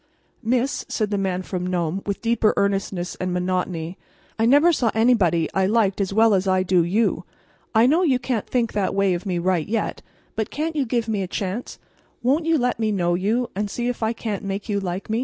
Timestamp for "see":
13.69-13.89